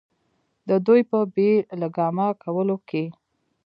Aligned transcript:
د 0.67 0.69
دوي 0.85 1.01
پۀ 1.09 1.19
بې 1.33 1.51
لګامه 1.81 2.27
کولو 2.41 2.75
کښې 2.89 3.05